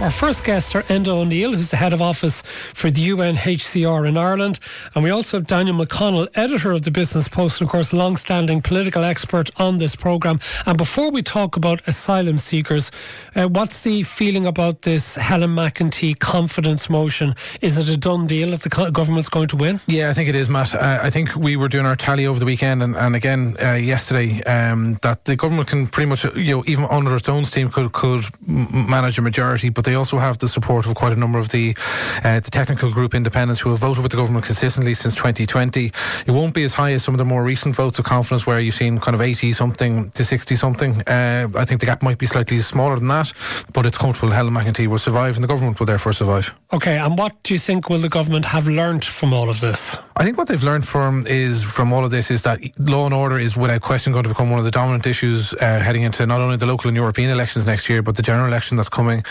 Our 0.00 0.12
first 0.12 0.44
guests 0.44 0.76
are 0.76 0.84
Enda 0.84 1.08
O'Neill, 1.08 1.54
who's 1.54 1.72
the 1.72 1.76
head 1.76 1.92
of 1.92 2.00
office 2.00 2.42
for 2.42 2.88
the 2.88 3.08
UNHCR 3.08 4.06
in 4.06 4.16
Ireland. 4.16 4.60
And 4.94 5.02
we 5.02 5.10
also 5.10 5.38
have 5.38 5.48
Daniel 5.48 5.76
McConnell, 5.76 6.28
editor 6.36 6.70
of 6.70 6.82
the 6.82 6.92
Business 6.92 7.26
Post, 7.26 7.60
and 7.60 7.66
of 7.66 7.72
course, 7.72 7.92
long 7.92 8.14
standing 8.14 8.60
political 8.60 9.02
expert 9.02 9.50
on 9.56 9.78
this 9.78 9.96
programme. 9.96 10.38
And 10.66 10.78
before 10.78 11.10
we 11.10 11.22
talk 11.22 11.56
about 11.56 11.82
asylum 11.88 12.38
seekers, 12.38 12.92
uh, 13.34 13.48
what's 13.48 13.82
the 13.82 14.04
feeling 14.04 14.46
about 14.46 14.82
this 14.82 15.16
Helen 15.16 15.56
McEntee 15.56 16.16
confidence 16.20 16.88
motion? 16.88 17.34
Is 17.60 17.76
it 17.76 17.88
a 17.88 17.96
done 17.96 18.28
deal 18.28 18.52
that 18.52 18.60
the 18.60 18.90
government's 18.92 19.28
going 19.28 19.48
to 19.48 19.56
win? 19.56 19.80
Yeah, 19.88 20.10
I 20.10 20.12
think 20.12 20.28
it 20.28 20.36
is, 20.36 20.48
Matt. 20.48 20.76
Uh, 20.76 21.00
I 21.02 21.10
think 21.10 21.34
we 21.34 21.56
were 21.56 21.68
doing 21.68 21.86
our 21.86 21.96
tally 21.96 22.24
over 22.24 22.38
the 22.38 22.46
weekend 22.46 22.84
and, 22.84 22.94
and 22.94 23.16
again 23.16 23.56
uh, 23.60 23.72
yesterday 23.72 24.44
um, 24.44 25.00
that 25.02 25.24
the 25.24 25.34
government 25.34 25.66
can 25.66 25.88
pretty 25.88 26.08
much, 26.08 26.24
you 26.36 26.56
know, 26.56 26.64
even 26.68 26.84
under 26.84 27.16
its 27.16 27.28
own 27.28 27.44
steam 27.44 27.68
could, 27.68 27.90
could 27.90 28.24
manage 28.46 29.18
a 29.18 29.22
majority, 29.22 29.70
but 29.70 29.87
they 29.88 29.94
also 29.94 30.18
have 30.18 30.36
the 30.36 30.48
support 30.48 30.84
of 30.84 30.94
quite 30.94 31.14
a 31.14 31.16
number 31.16 31.38
of 31.38 31.48
the 31.48 31.74
uh, 32.22 32.40
the 32.40 32.50
technical 32.50 32.92
group 32.92 33.14
independents 33.14 33.58
who 33.58 33.70
have 33.70 33.78
voted 33.78 34.02
with 34.02 34.12
the 34.12 34.18
government 34.18 34.44
consistently 34.44 34.92
since 34.92 35.14
2020. 35.14 35.90
It 36.26 36.30
won't 36.30 36.52
be 36.52 36.62
as 36.64 36.74
high 36.74 36.92
as 36.92 37.02
some 37.02 37.14
of 37.14 37.18
the 37.18 37.24
more 37.24 37.42
recent 37.42 37.74
votes 37.74 37.98
of 37.98 38.04
confidence 38.04 38.46
where 38.46 38.60
you've 38.60 38.74
seen 38.74 38.98
kind 38.98 39.14
of 39.14 39.22
80 39.22 39.54
something 39.54 40.10
to 40.10 40.24
60 40.26 40.56
something. 40.56 41.02
Uh, 41.08 41.48
I 41.54 41.64
think 41.64 41.80
the 41.80 41.86
gap 41.86 42.02
might 42.02 42.18
be 42.18 42.26
slightly 42.26 42.60
smaller 42.60 42.96
than 42.96 43.08
that, 43.08 43.32
but 43.72 43.86
it's 43.86 43.96
comfortable 43.96 44.30
Helen 44.30 44.52
McEntee 44.52 44.88
will 44.88 44.98
survive 44.98 45.36
and 45.36 45.42
the 45.42 45.48
government 45.48 45.78
will 45.78 45.86
therefore 45.86 46.12
survive. 46.12 46.54
Okay, 46.70 46.98
and 46.98 47.16
what 47.16 47.42
do 47.42 47.54
you 47.54 47.58
think 47.58 47.88
will 47.88 47.98
the 47.98 48.10
government 48.10 48.44
have 48.44 48.68
learned 48.68 49.06
from 49.06 49.32
all 49.32 49.48
of 49.48 49.60
this? 49.60 49.96
I 50.16 50.24
think 50.24 50.36
what 50.36 50.48
they've 50.48 50.62
learned 50.62 50.86
from 50.86 51.26
is 51.28 51.62
from 51.62 51.92
all 51.92 52.04
of 52.04 52.10
this 52.10 52.30
is 52.30 52.42
that 52.42 52.58
law 52.78 53.06
and 53.06 53.14
order 53.14 53.38
is 53.38 53.56
without 53.56 53.80
question 53.80 54.12
going 54.12 54.24
to 54.24 54.28
become 54.28 54.50
one 54.50 54.58
of 54.58 54.64
the 54.64 54.70
dominant 54.70 55.06
issues 55.06 55.54
uh, 55.54 55.78
heading 55.78 56.02
into 56.02 56.26
not 56.26 56.40
only 56.40 56.56
the 56.56 56.66
local 56.66 56.88
and 56.88 56.96
European 56.96 57.30
elections 57.30 57.64
next 57.66 57.88
year, 57.88 58.02
but 58.02 58.16
the 58.16 58.22
general 58.22 58.48
election 58.48 58.76
that's 58.76 58.88
coming. 58.88 59.24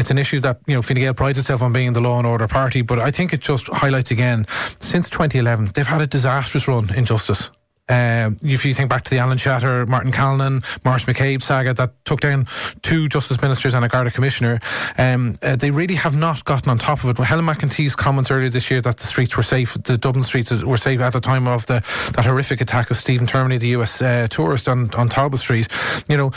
It's 0.00 0.10
an 0.10 0.16
issue 0.16 0.40
that 0.40 0.58
you 0.66 0.74
know 0.74 0.80
Fine 0.80 0.96
Gael 0.96 1.12
prides 1.12 1.38
itself 1.38 1.60
on 1.62 1.74
being 1.74 1.92
the 1.92 2.00
law 2.00 2.16
and 2.16 2.26
order 2.26 2.48
party, 2.48 2.80
but 2.80 2.98
I 2.98 3.10
think 3.10 3.34
it 3.34 3.40
just 3.40 3.68
highlights 3.68 4.10
again 4.10 4.46
since 4.78 5.10
2011 5.10 5.72
they've 5.74 5.86
had 5.86 6.00
a 6.00 6.06
disastrous 6.06 6.66
run 6.66 6.92
in 6.94 7.04
justice. 7.04 7.50
Uh, 7.90 8.30
if 8.42 8.64
you 8.64 8.72
think 8.74 8.88
back 8.88 9.04
to 9.04 9.10
the 9.10 9.18
Alan 9.18 9.38
Shatter, 9.38 9.86
Martin 9.86 10.12
Callinan, 10.12 10.64
Maurice 10.84 11.04
McCabe 11.04 11.42
saga 11.42 11.74
that 11.74 12.04
took 12.04 12.20
down 12.20 12.46
two 12.82 13.08
justice 13.08 13.40
ministers 13.42 13.74
and 13.74 13.84
a 13.84 13.88
Garda 13.88 14.10
commissioner, 14.10 14.60
um, 14.98 15.36
uh, 15.42 15.56
they 15.56 15.70
really 15.70 15.96
have 15.96 16.14
not 16.14 16.44
gotten 16.44 16.70
on 16.70 16.78
top 16.78 17.02
of 17.04 17.10
it. 17.10 17.22
Helen 17.22 17.46
McEntee's 17.46 17.96
comments 17.96 18.30
earlier 18.30 18.48
this 18.48 18.70
year 18.70 18.80
that 18.80 18.98
the 18.98 19.06
streets 19.06 19.36
were 19.36 19.42
safe, 19.42 19.74
the 19.82 19.98
Dublin 19.98 20.24
streets 20.24 20.50
were 20.62 20.76
safe 20.76 21.00
at 21.00 21.12
the 21.12 21.20
time 21.20 21.48
of 21.48 21.66
the 21.66 21.80
that 22.14 22.24
horrific 22.24 22.60
attack 22.60 22.90
of 22.90 22.96
Stephen 22.96 23.26
Termini, 23.26 23.58
the 23.58 23.68
US 23.68 24.00
uh, 24.02 24.26
tourist 24.30 24.68
on, 24.68 24.92
on 24.94 25.08
Talbot 25.08 25.40
Street. 25.40 25.68
You 26.08 26.16
know, 26.16 26.32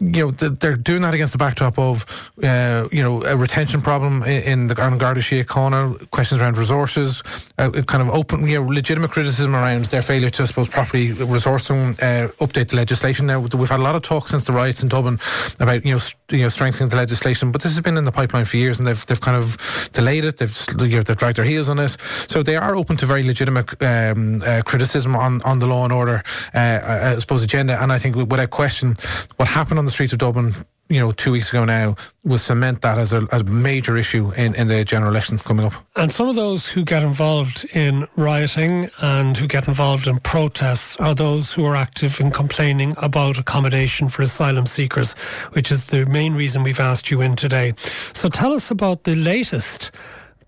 you 0.00 0.26
know 0.26 0.30
they're 0.30 0.76
doing 0.76 1.02
that 1.02 1.14
against 1.14 1.32
the 1.32 1.38
backdrop 1.38 1.78
of 1.78 2.32
uh, 2.42 2.88
you 2.92 3.02
know 3.02 3.24
a 3.24 3.36
retention 3.36 3.82
problem 3.82 4.22
in, 4.24 4.66
the 4.68 4.82
on 4.82 4.98
Garda 4.98 5.20
Síochána, 5.20 5.72
corner, 5.72 5.94
questions 6.10 6.40
around 6.40 6.58
resources, 6.58 7.22
uh, 7.58 7.70
kind 7.82 8.02
of 8.02 8.10
open, 8.10 8.46
you 8.46 8.60
know, 8.60 8.66
legitimate 8.68 9.10
criticism 9.10 9.54
around 9.54 9.86
their 9.86 10.02
failure 10.02 10.28
to, 10.30 10.42
I 10.42 10.46
suppose, 10.46 10.68
properly 10.68 10.91
properly 10.92 11.08
resourcing, 11.26 11.98
uh, 12.02 12.28
update 12.44 12.68
the 12.68 12.76
legislation. 12.76 13.26
Now 13.26 13.40
we've 13.40 13.70
had 13.70 13.80
a 13.80 13.82
lot 13.82 13.96
of 13.96 14.02
talk 14.02 14.28
since 14.28 14.44
the 14.44 14.52
riots 14.52 14.82
in 14.82 14.88
Dublin 14.88 15.18
about 15.58 15.84
you 15.84 15.92
know 15.92 15.98
st- 15.98 16.20
you 16.30 16.42
know 16.42 16.48
strengthening 16.48 16.90
the 16.90 16.96
legislation, 16.96 17.50
but 17.50 17.62
this 17.62 17.72
has 17.72 17.80
been 17.80 17.96
in 17.96 18.04
the 18.04 18.12
pipeline 18.12 18.44
for 18.44 18.56
years, 18.58 18.78
and 18.78 18.86
they've 18.86 19.06
they've 19.06 19.20
kind 19.20 19.36
of 19.36 19.56
delayed 19.92 20.24
it. 20.24 20.36
They've 20.36 20.66
you 20.80 20.88
know, 20.88 21.02
they've 21.02 21.16
dragged 21.16 21.38
their 21.38 21.44
heels 21.44 21.68
on 21.68 21.78
it, 21.78 21.96
so 22.28 22.42
they 22.42 22.56
are 22.56 22.76
open 22.76 22.96
to 22.98 23.06
very 23.06 23.22
legitimate 23.22 23.82
um, 23.82 24.42
uh, 24.42 24.62
criticism 24.64 25.16
on 25.16 25.40
on 25.42 25.58
the 25.60 25.66
law 25.66 25.84
and 25.84 25.92
order, 25.92 26.22
uh, 26.54 27.14
I 27.14 27.18
suppose, 27.18 27.42
agenda. 27.42 27.82
And 27.82 27.92
I 27.92 27.98
think 27.98 28.16
without 28.16 28.50
question, 28.50 28.96
what 29.36 29.48
happened 29.48 29.78
on 29.78 29.86
the 29.86 29.90
streets 29.90 30.12
of 30.12 30.18
Dublin 30.18 30.54
you 30.92 31.00
know, 31.00 31.10
two 31.10 31.32
weeks 31.32 31.48
ago 31.48 31.64
now, 31.64 31.96
will 32.22 32.36
cement 32.38 32.82
that 32.82 32.98
as 32.98 33.14
a, 33.14 33.26
as 33.32 33.40
a 33.40 33.44
major 33.44 33.96
issue 33.96 34.30
in, 34.32 34.54
in 34.54 34.68
the 34.68 34.84
general 34.84 35.10
election 35.10 35.38
coming 35.38 35.64
up. 35.64 35.72
And 35.96 36.12
some 36.12 36.28
of 36.28 36.34
those 36.34 36.70
who 36.70 36.84
get 36.84 37.02
involved 37.02 37.64
in 37.72 38.06
rioting 38.16 38.90
and 39.00 39.34
who 39.36 39.46
get 39.46 39.68
involved 39.68 40.06
in 40.06 40.18
protests 40.18 40.96
are 40.98 41.14
those 41.14 41.54
who 41.54 41.64
are 41.64 41.74
active 41.74 42.20
in 42.20 42.30
complaining 42.30 42.94
about 42.98 43.38
accommodation 43.38 44.10
for 44.10 44.20
asylum 44.22 44.66
seekers, 44.66 45.14
which 45.54 45.72
is 45.72 45.86
the 45.86 46.04
main 46.06 46.34
reason 46.34 46.62
we've 46.62 46.78
asked 46.78 47.10
you 47.10 47.22
in 47.22 47.36
today. 47.36 47.72
So 48.12 48.28
tell 48.28 48.52
us 48.52 48.70
about 48.70 49.04
the 49.04 49.16
latest 49.16 49.90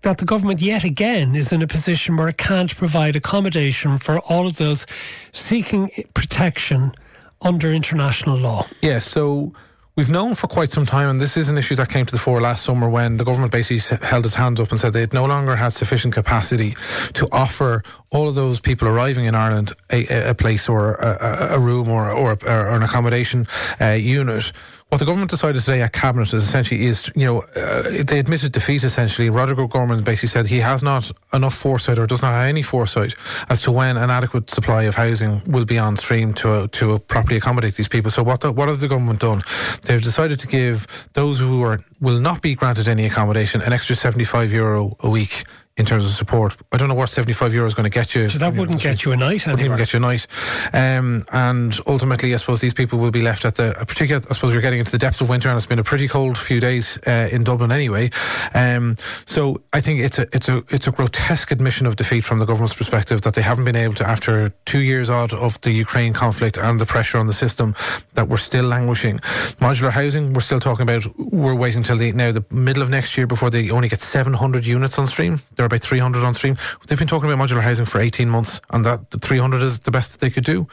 that 0.03 0.19
the 0.19 0.25
government 0.25 0.61
yet 0.61 0.83
again 0.83 1.35
is 1.35 1.51
in 1.51 1.63
a 1.63 1.67
position 1.67 2.17
where 2.17 2.27
it 2.27 2.37
can't 2.37 2.73
provide 2.75 3.15
accommodation 3.15 3.97
for 3.97 4.19
all 4.19 4.45
of 4.45 4.57
those 4.57 4.85
seeking 5.33 5.89
protection 6.13 6.93
under 7.41 7.71
international 7.71 8.37
law. 8.37 8.67
Yes, 8.81 8.83
yeah, 8.83 8.99
so 8.99 9.53
We've 9.97 10.09
known 10.09 10.35
for 10.35 10.47
quite 10.47 10.71
some 10.71 10.85
time, 10.85 11.07
and 11.07 11.21
this 11.21 11.37
is 11.37 11.47
an 11.47 11.57
issue 11.57 11.75
that 11.75 11.87
came 11.87 12.05
to 12.05 12.11
the 12.11 12.19
fore 12.19 12.41
last 12.41 12.65
summer 12.65 12.89
when 12.89 13.15
the 13.15 13.23
government 13.23 13.53
basically 13.53 13.97
held 14.05 14.25
its 14.25 14.35
hands 14.35 14.59
up 14.59 14.69
and 14.71 14.77
said 14.77 14.91
they 14.91 15.07
no 15.13 15.23
longer 15.23 15.55
had 15.55 15.69
sufficient 15.69 16.13
capacity 16.13 16.75
to 17.13 17.29
offer 17.31 17.81
all 18.09 18.27
of 18.27 18.35
those 18.35 18.59
people 18.59 18.89
arriving 18.89 19.23
in 19.23 19.35
Ireland 19.35 19.71
a, 19.89 20.31
a 20.31 20.33
place 20.33 20.67
or 20.67 20.95
a, 20.95 21.55
a 21.55 21.59
room 21.59 21.87
or, 21.87 22.11
or, 22.11 22.31
or 22.45 22.69
an 22.75 22.83
accommodation 22.83 23.47
uh, 23.79 23.91
unit 23.91 24.51
what 24.89 24.99
the 24.99 25.05
government 25.05 25.31
decided 25.31 25.59
today 25.61 25.81
at 25.81 25.91
cabinet 25.93 26.33
is 26.33 26.43
essentially 26.43 26.85
is 26.85 27.11
you 27.15 27.25
know 27.25 27.39
uh, 27.55 28.03
they 28.03 28.19
admitted 28.19 28.51
defeat 28.51 28.83
essentially. 28.83 29.29
Roderic 29.29 29.69
Gorman 29.69 30.03
basically 30.03 30.29
said 30.29 30.45
he 30.45 30.59
has 30.59 30.83
not 30.83 31.11
enough 31.33 31.55
foresight 31.55 31.97
or 31.97 32.05
does 32.05 32.21
not 32.21 32.31
have 32.31 32.47
any 32.47 32.61
foresight 32.61 33.15
as 33.49 33.61
to 33.63 33.71
when 33.71 33.97
an 33.97 34.09
adequate 34.09 34.49
supply 34.49 34.83
of 34.83 34.95
housing 34.95 35.41
will 35.47 35.65
be 35.65 35.79
on 35.79 35.97
stream 35.97 36.33
to 36.35 36.49
uh, 36.49 36.67
to 36.73 36.99
properly 36.99 37.37
accommodate 37.37 37.75
these 37.75 37.87
people. 37.87 38.11
So 38.11 38.23
what 38.23 38.41
the, 38.41 38.51
what 38.51 38.67
has 38.67 38.79
the 38.79 38.87
government 38.87 39.19
done? 39.19 39.43
They've 39.81 40.01
decided 40.01 40.39
to 40.39 40.47
give 40.47 41.09
those 41.13 41.39
who 41.39 41.63
are 41.63 41.83
will 41.99 42.19
not 42.19 42.41
be 42.41 42.55
granted 42.55 42.87
any 42.87 43.05
accommodation 43.05 43.61
an 43.61 43.73
extra 43.73 43.95
seventy 43.95 44.25
five 44.25 44.51
euro 44.51 44.95
a 44.99 45.09
week 45.09 45.45
in 45.77 45.85
terms 45.85 46.05
of 46.05 46.11
support. 46.11 46.55
I 46.71 46.77
don't 46.77 46.87
know 46.87 46.95
what 46.95 47.09
75 47.09 47.53
euro 47.53 47.67
is 47.67 47.73
going 47.73 47.83
to 47.83 47.89
get 47.89 48.15
you. 48.15 48.29
So 48.29 48.37
that 48.37 48.55
wouldn't 48.55 48.81
get 48.81 49.03
you 49.03 49.11
a 49.11 49.17
night 49.17 49.45
Wouldn't 49.45 49.65
even 49.65 49.77
get 49.77 49.91
you 49.91 49.97
a 49.97 49.99
night. 49.99 50.25
Um, 50.71 51.23
and 51.33 51.77
ultimately, 51.85 52.33
I 52.33 52.37
suppose 52.37 52.61
these 52.61 52.73
people 52.73 52.97
will 52.97 53.11
be 53.11 53.21
left 53.21 53.43
at 53.43 53.55
the, 53.55 53.73
particular, 53.85 54.21
I 54.29 54.33
suppose 54.33 54.53
you're 54.53 54.61
getting 54.61 54.79
into 54.79 54.91
the 54.91 54.97
depths 54.97 55.19
of 55.19 55.27
winter 55.27 55.49
and 55.49 55.57
it's 55.57 55.65
been 55.65 55.79
a 55.79 55.83
pretty 55.83 56.07
cold 56.07 56.37
few 56.37 56.61
days 56.61 56.97
uh, 57.05 57.27
in 57.29 57.43
Dublin 57.43 57.73
anyway. 57.73 58.09
Um, 58.53 58.95
so 59.25 59.61
I 59.73 59.81
think 59.81 59.99
it's 59.99 60.17
a, 60.17 60.27
it's 60.33 60.47
a, 60.47 60.63
it's 60.69 60.87
a 60.87 60.91
grotesque 60.91 61.51
admission 61.51 61.87
of 61.87 61.97
defeat 61.97 62.23
from 62.23 62.39
the 62.39 62.45
government's 62.45 62.73
perspective 62.73 63.21
that 63.23 63.33
they 63.33 63.41
haven't 63.41 63.65
been 63.65 63.75
able 63.75 63.95
to, 63.95 64.07
after 64.07 64.49
two 64.63 64.81
years 64.81 65.09
out 65.09 65.33
of 65.33 65.59
the 65.61 65.71
Ukraine 65.71 66.13
conflict 66.13 66.57
and 66.57 66.79
the 66.79 66.85
pressure 66.85 67.17
on 67.17 67.27
the 67.27 67.33
system, 67.33 67.75
that 68.13 68.29
we're 68.29 68.37
still 68.37 68.65
languishing. 68.65 69.19
Modular 69.59 69.91
housing, 69.91 70.31
we're 70.31 70.39
still 70.39 70.61
talking 70.61 70.83
about, 70.83 71.05
we're 71.17 71.53
waiting 71.53 71.79
until 71.79 71.97
the, 71.97 72.13
now 72.13 72.31
the 72.31 72.45
middle 72.49 72.81
of 72.81 72.89
next 72.89 73.17
year 73.17 73.27
before 73.27 73.49
they 73.49 73.69
only 73.71 73.89
get 73.89 73.99
700 73.99 74.65
units 74.65 74.97
on 74.97 75.05
stream. 75.07 75.41
They're 75.55 75.64
about 75.65 75.81
300 75.81 76.23
on 76.23 76.33
stream. 76.33 76.57
They've 76.87 76.97
been 76.97 77.07
talking 77.07 77.31
about 77.31 77.47
modular 77.47 77.61
housing 77.61 77.85
for 77.85 77.99
18 77.99 78.29
months, 78.29 78.61
and 78.71 78.85
that 78.85 79.11
300 79.21 79.61
is 79.61 79.79
the 79.79 79.91
best 79.91 80.11
that 80.13 80.21
they 80.21 80.29
could 80.29 80.43
do. 80.43 80.67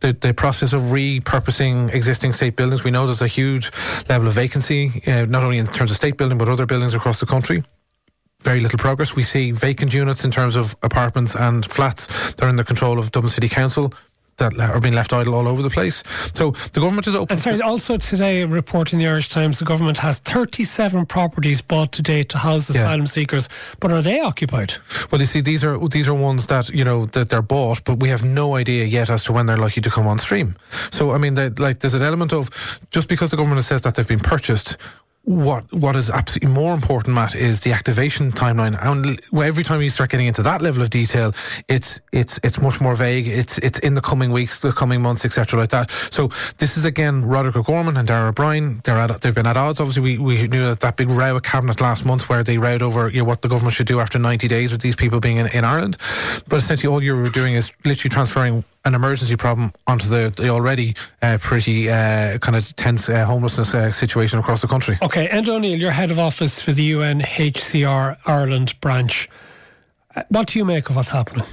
The, 0.00 0.12
the 0.12 0.34
process 0.34 0.72
of 0.72 0.82
repurposing 0.82 1.92
existing 1.94 2.32
state 2.32 2.56
buildings, 2.56 2.84
we 2.84 2.90
know 2.90 3.06
there's 3.06 3.22
a 3.22 3.26
huge 3.26 3.70
level 4.08 4.28
of 4.28 4.34
vacancy, 4.34 5.02
uh, 5.06 5.24
not 5.24 5.42
only 5.42 5.58
in 5.58 5.66
terms 5.66 5.90
of 5.90 5.96
state 5.96 6.16
building, 6.16 6.38
but 6.38 6.48
other 6.48 6.66
buildings 6.66 6.94
across 6.94 7.20
the 7.20 7.26
country 7.26 7.64
very 8.40 8.60
little 8.60 8.78
progress. 8.78 9.16
We 9.16 9.22
see 9.22 9.52
vacant 9.52 9.94
units 9.94 10.22
in 10.22 10.30
terms 10.30 10.54
of 10.54 10.76
apartments 10.82 11.34
and 11.34 11.64
flats 11.64 12.32
They're 12.34 12.50
in 12.50 12.56
the 12.56 12.64
control 12.64 12.98
of 12.98 13.10
Dublin 13.10 13.30
City 13.30 13.48
Council 13.48 13.92
that 14.36 14.58
are 14.58 14.80
being 14.80 14.94
left 14.94 15.12
idle 15.12 15.34
all 15.34 15.48
over 15.48 15.62
the 15.62 15.70
place. 15.70 16.02
So 16.34 16.52
the 16.72 16.80
government 16.80 17.06
is 17.06 17.14
open. 17.14 17.34
And 17.34 17.40
sorry, 17.40 17.60
also 17.60 17.96
today, 17.96 18.42
a 18.42 18.46
report 18.46 18.92
in 18.92 18.98
the 18.98 19.06
Irish 19.06 19.28
Times, 19.28 19.58
the 19.58 19.64
government 19.64 19.98
has 19.98 20.18
37 20.20 21.06
properties 21.06 21.60
bought 21.62 21.92
today 21.92 22.22
to 22.24 22.38
house 22.38 22.68
asylum 22.70 23.00
yeah. 23.00 23.06
seekers, 23.06 23.48
but 23.80 23.92
are 23.92 24.02
they 24.02 24.20
occupied? 24.20 24.74
Well, 25.10 25.20
you 25.20 25.26
see, 25.26 25.40
these 25.40 25.64
are 25.64 25.78
these 25.88 26.08
are 26.08 26.14
ones 26.14 26.46
that 26.48 26.68
you 26.70 26.84
know 26.84 27.06
that 27.06 27.30
they're 27.30 27.42
bought, 27.42 27.84
but 27.84 28.00
we 28.00 28.08
have 28.08 28.24
no 28.24 28.56
idea 28.56 28.84
yet 28.84 29.10
as 29.10 29.24
to 29.24 29.32
when 29.32 29.46
they're 29.46 29.56
likely 29.56 29.82
to 29.82 29.90
come 29.90 30.06
on 30.06 30.18
stream. 30.18 30.56
So 30.90 31.12
I 31.12 31.18
mean, 31.18 31.34
like 31.34 31.80
there's 31.80 31.94
an 31.94 32.02
element 32.02 32.32
of 32.32 32.50
just 32.90 33.08
because 33.08 33.30
the 33.30 33.36
government 33.36 33.64
says 33.64 33.82
that 33.82 33.94
they've 33.94 34.08
been 34.08 34.20
purchased, 34.20 34.76
what 35.24 35.72
what 35.72 35.96
is 35.96 36.10
absolutely 36.10 36.50
more 36.50 36.74
important, 36.74 37.14
Matt, 37.14 37.34
is 37.34 37.60
the 37.60 37.72
activation 37.72 38.30
timeline. 38.30 38.76
And 38.80 39.20
every 39.42 39.64
time 39.64 39.80
you 39.80 39.88
start 39.88 40.10
getting 40.10 40.26
into 40.26 40.42
that 40.42 40.60
level 40.60 40.82
of 40.82 40.90
detail, 40.90 41.34
it's 41.66 42.00
it's 42.12 42.38
it's 42.42 42.60
much 42.60 42.80
more 42.80 42.94
vague. 42.94 43.26
It's 43.26 43.56
it's 43.58 43.78
in 43.78 43.94
the 43.94 44.02
coming 44.02 44.32
weeks, 44.32 44.60
the 44.60 44.72
coming 44.72 45.00
months, 45.00 45.24
etc., 45.24 45.58
like 45.58 45.70
that. 45.70 45.90
So 46.10 46.28
this 46.58 46.76
is 46.76 46.84
again 46.84 47.24
Roderic 47.24 47.56
O'Gorman 47.56 47.96
and 47.96 48.06
Darragh 48.06 48.28
O'Brien. 48.28 48.80
They're 48.84 48.98
at, 48.98 49.20
they've 49.22 49.34
been 49.34 49.46
at 49.46 49.56
odds. 49.56 49.80
Obviously, 49.80 50.02
we, 50.02 50.18
we 50.18 50.48
knew 50.48 50.66
that, 50.66 50.80
that 50.80 50.96
big 50.96 51.10
row 51.10 51.36
at 51.36 51.42
cabinet 51.42 51.80
last 51.80 52.04
month 52.04 52.28
where 52.28 52.44
they 52.44 52.58
rowed 52.58 52.82
over 52.82 53.08
you 53.08 53.18
know 53.18 53.24
what 53.24 53.40
the 53.40 53.48
government 53.48 53.74
should 53.74 53.86
do 53.86 54.00
after 54.00 54.18
ninety 54.18 54.48
days 54.48 54.72
with 54.72 54.82
these 54.82 54.96
people 54.96 55.20
being 55.20 55.38
in, 55.38 55.46
in 55.48 55.64
Ireland. 55.64 55.96
But 56.48 56.56
essentially, 56.56 56.92
all 56.92 57.02
you 57.02 57.16
were 57.16 57.30
doing 57.30 57.54
is 57.54 57.72
literally 57.84 58.10
transferring 58.10 58.64
an 58.84 58.94
emergency 58.94 59.36
problem 59.36 59.72
onto 59.86 60.08
the, 60.08 60.32
the 60.36 60.48
already 60.48 60.94
uh, 61.22 61.38
pretty 61.40 61.88
uh, 61.88 62.38
kind 62.38 62.56
of 62.56 62.76
tense 62.76 63.08
uh, 63.08 63.24
homelessness 63.24 63.74
uh, 63.74 63.90
situation 63.90 64.38
across 64.38 64.60
the 64.60 64.66
country. 64.66 64.98
Okay, 65.02 65.26
Enda 65.28 65.48
O'Neill, 65.48 65.78
you're 65.78 65.90
head 65.90 66.10
of 66.10 66.18
office 66.18 66.60
for 66.60 66.72
the 66.72 66.92
UNHCR 66.92 68.18
Ireland 68.26 68.78
branch. 68.80 69.28
Uh, 70.14 70.22
what 70.28 70.48
do 70.48 70.58
you 70.58 70.64
make 70.64 70.90
of 70.90 70.96
what's 70.96 71.10
happening? 71.10 71.46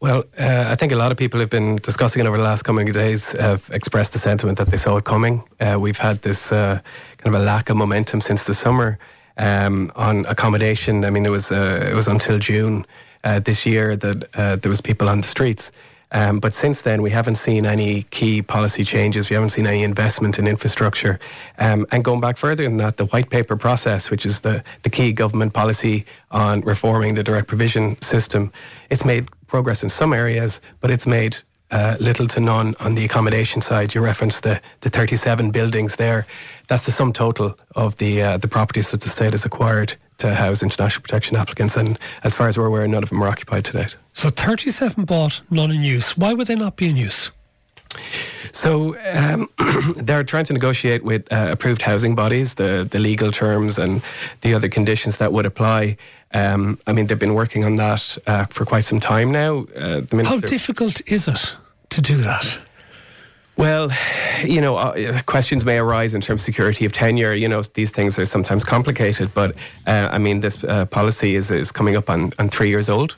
Well, 0.00 0.24
uh, 0.38 0.66
I 0.68 0.76
think 0.76 0.92
a 0.92 0.96
lot 0.96 1.10
of 1.10 1.16
people 1.16 1.40
have 1.40 1.48
been 1.48 1.76
discussing 1.76 2.20
it 2.20 2.26
over 2.26 2.36
the 2.36 2.42
last 2.42 2.62
coming 2.62 2.86
days, 2.92 3.32
have 3.32 3.70
expressed 3.72 4.12
the 4.12 4.18
sentiment 4.18 4.58
that 4.58 4.68
they 4.68 4.76
saw 4.76 4.96
it 4.98 5.04
coming. 5.04 5.42
Uh, 5.58 5.78
we've 5.80 5.96
had 5.96 6.18
this 6.18 6.52
uh, 6.52 6.78
kind 7.16 7.34
of 7.34 7.40
a 7.40 7.44
lack 7.44 7.70
of 7.70 7.76
momentum 7.76 8.20
since 8.20 8.44
the 8.44 8.52
summer 8.52 8.98
um, 9.38 9.90
on 9.96 10.26
accommodation. 10.26 11.04
I 11.04 11.10
mean, 11.10 11.24
it 11.24 11.30
was 11.30 11.50
uh, 11.50 11.88
it 11.90 11.94
was 11.94 12.08
until 12.08 12.38
June 12.38 12.84
uh, 13.26 13.40
this 13.40 13.66
year 13.66 13.96
that 13.96 14.28
uh, 14.34 14.56
there 14.56 14.70
was 14.70 14.80
people 14.80 15.08
on 15.08 15.20
the 15.20 15.26
streets. 15.26 15.72
Um, 16.12 16.38
but 16.38 16.54
since 16.54 16.82
then, 16.82 17.02
we 17.02 17.10
haven't 17.10 17.36
seen 17.36 17.66
any 17.66 18.04
key 18.04 18.40
policy 18.40 18.84
changes. 18.84 19.28
We 19.28 19.34
haven't 19.34 19.50
seen 19.50 19.66
any 19.66 19.82
investment 19.82 20.38
in 20.38 20.46
infrastructure. 20.46 21.18
Um, 21.58 21.86
and 21.90 22.04
going 22.04 22.20
back 22.20 22.36
further 22.36 22.62
than 22.62 22.76
that, 22.76 22.96
the 22.96 23.06
white 23.06 23.28
paper 23.28 23.56
process, 23.56 24.08
which 24.08 24.24
is 24.24 24.40
the, 24.40 24.62
the 24.84 24.90
key 24.90 25.12
government 25.12 25.52
policy 25.52 26.06
on 26.30 26.60
reforming 26.60 27.14
the 27.14 27.24
direct 27.24 27.48
provision 27.48 28.00
system, 28.00 28.52
it's 28.88 29.04
made 29.04 29.28
progress 29.48 29.82
in 29.82 29.90
some 29.90 30.12
areas, 30.12 30.60
but 30.80 30.92
it's 30.92 31.06
made 31.06 31.38
uh, 31.72 31.96
little 31.98 32.28
to 32.28 32.38
none 32.38 32.76
on 32.78 32.94
the 32.94 33.04
accommodation 33.04 33.60
side. 33.60 33.92
You 33.92 34.00
referenced 34.00 34.44
the, 34.44 34.60
the 34.82 34.90
37 34.90 35.50
buildings 35.50 35.96
there. 35.96 36.24
That's 36.68 36.84
the 36.84 36.92
sum 36.92 37.12
total 37.12 37.58
of 37.74 37.96
the 37.96 38.22
uh, 38.22 38.36
the 38.36 38.48
properties 38.48 38.90
that 38.92 39.00
the 39.00 39.08
state 39.08 39.32
has 39.32 39.44
acquired 39.44 39.96
to 40.18 40.34
house 40.34 40.62
international 40.62 41.02
protection 41.02 41.36
applicants. 41.36 41.76
And 41.76 41.98
as 42.24 42.34
far 42.34 42.48
as 42.48 42.56
we're 42.56 42.66
aware, 42.66 42.86
none 42.88 43.02
of 43.02 43.08
them 43.10 43.22
are 43.22 43.28
occupied 43.28 43.64
to 43.66 43.72
date. 43.72 43.96
So 44.12 44.30
37 44.30 45.04
bought, 45.04 45.40
none 45.50 45.70
in 45.70 45.82
use. 45.82 46.16
Why 46.16 46.32
would 46.32 46.46
they 46.46 46.54
not 46.54 46.76
be 46.76 46.88
in 46.88 46.96
use? 46.96 47.30
So 48.52 48.96
um, 49.12 49.48
they're 49.96 50.24
trying 50.24 50.44
to 50.46 50.52
negotiate 50.52 51.04
with 51.04 51.30
uh, 51.32 51.48
approved 51.50 51.82
housing 51.82 52.14
bodies 52.14 52.54
the 52.54 52.86
the 52.90 52.98
legal 52.98 53.30
terms 53.30 53.78
and 53.78 54.02
the 54.40 54.54
other 54.54 54.68
conditions 54.68 55.16
that 55.16 55.32
would 55.32 55.46
apply. 55.46 55.96
Um, 56.32 56.78
I 56.86 56.92
mean, 56.92 57.06
they've 57.06 57.18
been 57.18 57.34
working 57.34 57.64
on 57.64 57.76
that 57.76 58.18
uh, 58.26 58.46
for 58.46 58.64
quite 58.64 58.84
some 58.84 59.00
time 59.00 59.30
now. 59.30 59.66
Uh, 59.76 60.02
How 60.24 60.40
difficult 60.40 61.00
is 61.06 61.28
it 61.28 61.54
to 61.90 62.00
do 62.00 62.16
that? 62.18 62.58
Well, 63.56 63.90
you 64.44 64.60
know, 64.60 64.76
uh, 64.76 65.22
questions 65.22 65.64
may 65.64 65.78
arise 65.78 66.12
in 66.12 66.20
terms 66.20 66.42
of 66.42 66.44
security 66.44 66.84
of 66.84 66.92
tenure. 66.92 67.32
You 67.32 67.48
know, 67.48 67.62
these 67.62 67.90
things 67.90 68.18
are 68.18 68.26
sometimes 68.26 68.64
complicated, 68.64 69.32
but 69.32 69.56
uh, 69.86 70.10
I 70.12 70.18
mean, 70.18 70.40
this 70.40 70.62
uh, 70.62 70.84
policy 70.86 71.36
is, 71.36 71.50
is 71.50 71.72
coming 71.72 71.96
up 71.96 72.10
on, 72.10 72.32
on 72.38 72.50
three 72.50 72.68
years 72.68 72.90
old. 72.90 73.16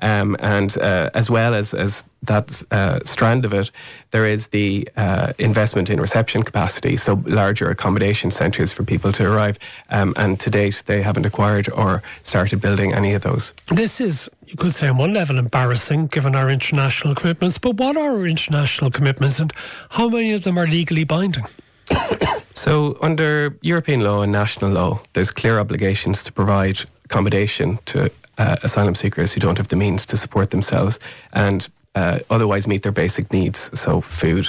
Um, 0.00 0.36
and 0.40 0.76
uh, 0.78 1.10
as 1.14 1.30
well 1.30 1.54
as, 1.54 1.72
as 1.72 2.04
that 2.22 2.62
uh, 2.70 3.00
strand 3.04 3.44
of 3.44 3.54
it, 3.54 3.70
there 4.10 4.26
is 4.26 4.48
the 4.48 4.88
uh, 4.96 5.32
investment 5.38 5.88
in 5.88 6.00
reception 6.00 6.42
capacity, 6.42 6.96
so 6.96 7.22
larger 7.24 7.70
accommodation 7.70 8.30
centres 8.30 8.72
for 8.72 8.82
people 8.82 9.12
to 9.12 9.30
arrive. 9.30 9.58
Um, 9.90 10.12
and 10.16 10.38
to 10.40 10.50
date, 10.50 10.82
they 10.86 11.02
haven't 11.02 11.24
acquired 11.24 11.70
or 11.72 12.02
started 12.22 12.60
building 12.60 12.92
any 12.92 13.14
of 13.14 13.22
those. 13.22 13.52
This 13.68 14.00
is, 14.00 14.28
you 14.46 14.56
could 14.56 14.74
say, 14.74 14.88
on 14.88 14.98
one 14.98 15.14
level 15.14 15.38
embarrassing 15.38 16.08
given 16.08 16.34
our 16.34 16.50
international 16.50 17.14
commitments. 17.14 17.58
But 17.58 17.76
what 17.76 17.96
are 17.96 18.10
our 18.10 18.26
international 18.26 18.90
commitments 18.90 19.38
and 19.38 19.52
how 19.90 20.08
many 20.08 20.32
of 20.32 20.42
them 20.42 20.58
are 20.58 20.66
legally 20.66 21.04
binding? 21.04 21.44
so, 22.52 22.98
under 23.00 23.56
European 23.62 24.00
law 24.00 24.22
and 24.22 24.32
national 24.32 24.72
law, 24.72 25.00
there's 25.12 25.30
clear 25.30 25.58
obligations 25.58 26.22
to 26.24 26.32
provide 26.32 26.80
accommodation 27.04 27.78
to 27.86 28.10
uh, 28.38 28.56
asylum 28.62 28.94
seekers 28.94 29.32
who 29.32 29.40
don't 29.40 29.58
have 29.58 29.68
the 29.68 29.76
means 29.76 30.06
to 30.06 30.16
support 30.16 30.50
themselves 30.50 30.98
and 31.32 31.68
uh, 31.94 32.18
otherwise 32.30 32.66
meet 32.66 32.82
their 32.82 32.92
basic 32.92 33.32
needs, 33.32 33.78
so 33.78 34.00
food, 34.00 34.46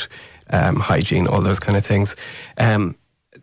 um, 0.50 0.76
hygiene, 0.78 1.28
all 1.28 1.42
those 1.42 1.60
kind 1.60 1.78
of 1.78 1.86
things. 1.86 2.16
Um, 2.58 2.96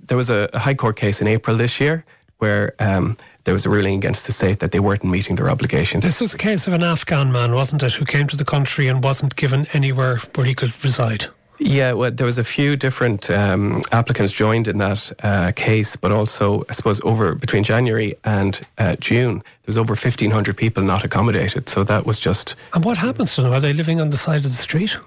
there 0.07 0.17
was 0.17 0.31
a, 0.31 0.49
a, 0.53 0.59
High 0.59 0.75
Court 0.75 0.97
case 0.97 1.21
in 1.21 1.27
April 1.27 1.57
this 1.57 1.81
year 1.81 2.05
where 2.39 2.75
um, 2.79 3.17
there 3.45 3.55
was 3.55 3.65
a 3.65 3.71
ruling 3.71 3.97
against 3.97 4.27
the 4.27 4.33
state 4.33 4.59
that 4.59 4.73
they 4.73 4.81
weren't 4.81 5.05
meeting 5.05 5.37
their 5.37 5.49
obligations. 5.49 6.05
This 6.05 6.21
was 6.21 6.35
a 6.35 6.39
case 6.39 6.67
of 6.67 6.75
an 6.75 6.83
Afghan 6.83 7.33
man, 7.33 7.55
wasn't 7.55 7.83
it, 7.83 7.95
who 7.95 8.05
came 8.05 8.27
to 8.27 8.37
the 8.37 8.45
country 8.45 8.89
and 8.89 9.03
wasn't 9.03 9.37
given 9.37 9.67
anywhere 9.73 10.19
where 10.35 10.47
he 10.47 10.55
could 10.55 10.85
reside? 10.85 11.27
Yeah, 11.59 11.93
well, 11.93 12.11
there 12.11 12.27
was 12.27 12.39
a 12.39 12.45
few 12.45 12.77
different 12.77 13.31
um, 13.31 13.83
applicants 13.93 14.33
joined 14.33 14.67
in 14.69 14.79
that 14.79 15.13
uh, 15.23 15.53
case, 15.55 15.97
but 15.97 16.11
also, 16.11 16.65
I 16.69 16.73
suppose, 16.73 17.01
over 17.03 17.35
between 17.35 17.63
January 17.63 18.17
and 18.25 18.61
uh, 18.79 18.97
June, 18.97 19.37
there 19.37 19.69
was 19.69 19.79
over 19.79 19.93
1,500 19.93 20.57
people 20.57 20.83
not 20.83 21.05
accommodated. 21.05 21.69
So 21.69 21.85
that 21.85 22.07
was 22.07 22.19
just. 22.19 22.57
And 22.73 22.85
what 22.85 22.99
happens 22.99 23.35
to 23.37 23.43
them? 23.43 23.53
Are 23.53 23.61
they 23.61 23.73
living 23.73 24.01
on 24.01 24.11
the 24.11 24.17
side 24.17 24.45
of 24.45 24.51
the 24.51 24.63
street? 24.63 24.99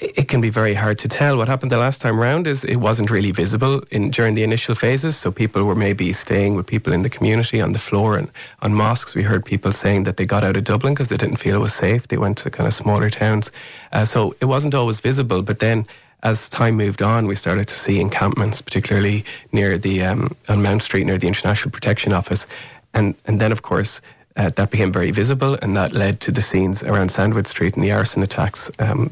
It 0.00 0.28
can 0.28 0.40
be 0.40 0.48
very 0.48 0.72
hard 0.72 0.98
to 1.00 1.08
tell. 1.08 1.36
What 1.36 1.48
happened 1.48 1.70
the 1.70 1.76
last 1.76 2.00
time 2.00 2.18
round 2.18 2.46
is 2.46 2.64
it 2.64 2.76
wasn't 2.76 3.10
really 3.10 3.32
visible 3.32 3.82
in 3.90 4.10
during 4.10 4.34
the 4.34 4.42
initial 4.42 4.74
phases. 4.74 5.14
So 5.14 5.30
people 5.30 5.64
were 5.64 5.74
maybe 5.74 6.14
staying 6.14 6.54
with 6.54 6.66
people 6.66 6.94
in 6.94 7.02
the 7.02 7.10
community 7.10 7.60
on 7.60 7.72
the 7.72 7.78
floor 7.78 8.16
and 8.16 8.30
on 8.62 8.72
mosques. 8.74 9.14
We 9.14 9.24
heard 9.24 9.44
people 9.44 9.72
saying 9.72 10.04
that 10.04 10.16
they 10.16 10.24
got 10.24 10.42
out 10.42 10.56
of 10.56 10.64
Dublin 10.64 10.94
because 10.94 11.08
they 11.08 11.18
didn't 11.18 11.36
feel 11.36 11.56
it 11.56 11.58
was 11.58 11.74
safe. 11.74 12.08
They 12.08 12.16
went 12.16 12.38
to 12.38 12.50
kind 12.50 12.66
of 12.66 12.72
smaller 12.72 13.10
towns. 13.10 13.52
Uh, 13.92 14.06
so 14.06 14.34
it 14.40 14.46
wasn't 14.46 14.74
always 14.74 15.00
visible. 15.00 15.42
But 15.42 15.58
then 15.58 15.86
as 16.22 16.48
time 16.48 16.76
moved 16.76 17.02
on, 17.02 17.26
we 17.26 17.34
started 17.34 17.68
to 17.68 17.74
see 17.74 18.00
encampments, 18.00 18.62
particularly 18.62 19.24
near 19.52 19.76
the 19.76 20.02
um, 20.02 20.34
on 20.48 20.62
Mount 20.62 20.82
Street 20.82 21.04
near 21.04 21.18
the 21.18 21.28
International 21.28 21.70
Protection 21.70 22.14
Office, 22.14 22.46
and 22.94 23.14
and 23.26 23.40
then 23.40 23.52
of 23.52 23.62
course. 23.62 24.00
Uh, 24.36 24.48
that 24.48 24.70
became 24.70 24.92
very 24.92 25.10
visible, 25.10 25.58
and 25.60 25.76
that 25.76 25.92
led 25.92 26.20
to 26.20 26.30
the 26.30 26.40
scenes 26.40 26.84
around 26.84 27.10
Sandwith 27.10 27.48
Street 27.48 27.74
and 27.74 27.82
the 27.82 27.90
arson 27.90 28.22
attacks 28.22 28.70
um, 28.78 29.10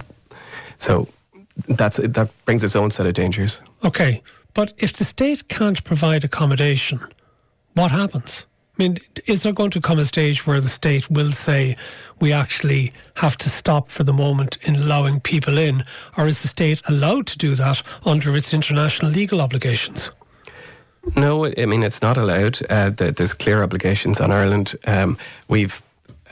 so 0.79 1.09
that's 1.69 1.99
that 1.99 2.31
brings 2.45 2.65
its 2.65 2.77
own 2.77 2.91
set 2.91 3.07
of 3.07 3.15
dangers. 3.15 3.61
Okay, 3.85 4.23
but 4.55 4.73
if 4.79 4.93
the 4.95 5.05
state 5.05 5.49
can't 5.49 5.83
provide 5.85 6.25
accommodation, 6.25 7.01
what 7.75 7.91
happens? 7.91 8.45
I 8.79 8.83
mean, 8.83 8.99
is 9.27 9.43
there 9.43 9.53
going 9.53 9.71
to 9.71 9.81
come 9.81 9.99
a 9.99 10.05
stage 10.05 10.47
where 10.47 10.61
the 10.61 10.69
state 10.69 11.11
will 11.11 11.33
say 11.33 11.77
we 12.21 12.33
actually 12.33 12.93
have 13.17 13.37
to 13.39 13.51
stop 13.51 13.89
for 13.89 14.05
the 14.05 14.13
moment 14.13 14.57
in 14.63 14.77
allowing 14.77 15.19
people 15.19 15.59
in, 15.59 15.85
or 16.17 16.29
is 16.29 16.43
the 16.43 16.49
state 16.49 16.81
allowed 16.87 17.27
to 17.29 17.39
do 17.39 17.57
that 17.57 17.83
under 18.05 18.37
its 18.37 18.55
international 18.55 19.11
legal 19.11 19.41
obligations? 19.41 20.13
No, 21.17 21.47
I 21.47 21.67
mean 21.67 21.83
it's 21.83 22.03
not 22.03 22.17
allowed. 22.17 22.61
Uh, 22.71 22.91
there's 22.91 23.35
clear 23.35 23.63
obligations 23.65 24.21
on 24.21 24.31
Ireland. 24.31 24.77
Um, 24.87 25.19
we've 25.49 25.83